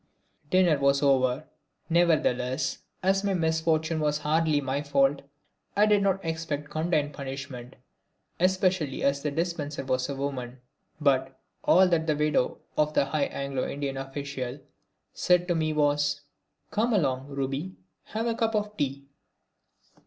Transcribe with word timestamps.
Dinner 0.49 0.79
was 0.79 1.03
over; 1.03 1.43
nevertheless, 1.87 2.79
as 3.03 3.23
my 3.23 3.35
misfortune 3.35 3.99
was 3.99 4.17
hardly 4.17 4.59
my 4.59 4.81
fault, 4.81 5.21
I 5.75 5.85
did 5.85 6.01
not 6.01 6.25
expect 6.25 6.71
condign 6.71 7.11
punishment, 7.13 7.75
especially 8.39 9.03
as 9.03 9.21
the 9.21 9.29
dispenser 9.29 9.85
was 9.85 10.09
a 10.09 10.15
woman. 10.15 10.59
But 10.99 11.39
all 11.63 11.87
that 11.87 12.07
the 12.07 12.15
widow 12.15 12.57
of 12.75 12.95
the 12.95 13.05
high 13.05 13.25
Anglo 13.25 13.67
Indian 13.67 13.97
official 13.97 14.59
said 15.13 15.47
to 15.49 15.53
me 15.53 15.71
was: 15.71 16.21
"Come 16.71 16.93
along, 16.93 17.27
Ruby, 17.27 17.75
have 18.05 18.25
a 18.25 18.33
cup 18.33 18.55
of 18.55 18.75
tea." 18.77 19.05